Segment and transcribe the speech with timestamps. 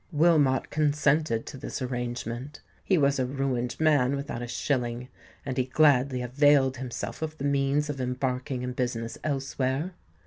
[0.11, 5.09] Wilmot consented to this arrangement: he was a ruined man without a shilling;
[5.45, 9.93] and he gladly availed himself of the means of embarking in business elsewhere.